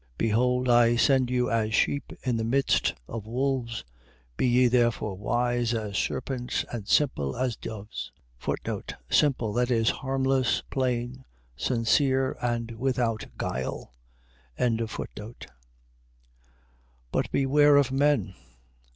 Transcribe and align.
10:16. 0.17 0.17
Behold 0.17 0.67
I 0.67 0.95
send 0.95 1.29
you 1.29 1.51
as 1.51 1.75
sheep 1.75 2.11
in 2.23 2.37
the 2.37 2.43
midst 2.43 2.95
of 3.07 3.27
wolves. 3.27 3.85
Be 4.35 4.47
ye 4.47 4.67
therefore 4.67 5.13
wise 5.15 5.75
as 5.75 5.95
serpents 5.95 6.65
and 6.71 6.87
simple 6.87 7.35
as 7.37 7.55
doves. 7.55 8.11
Simple.. 9.11 9.53
.That 9.53 9.69
is, 9.69 9.91
harmless, 9.91 10.63
plain, 10.71 11.23
sincere, 11.55 12.35
and 12.41 12.71
without 12.79 13.27
guile. 13.37 13.91
10:17. 14.57 15.45
But 17.11 17.31
beware 17.31 17.75
of 17.75 17.91
men. 17.91 18.33